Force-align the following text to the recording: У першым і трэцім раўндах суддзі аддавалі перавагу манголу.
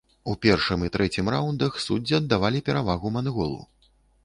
У 0.31 0.33
першым 0.45 0.85
і 0.87 0.89
трэцім 0.95 1.29
раўндах 1.35 1.77
суддзі 1.85 2.17
аддавалі 2.21 2.65
перавагу 2.71 3.15
манголу. 3.21 3.63